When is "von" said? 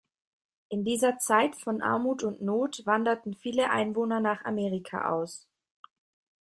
1.55-1.83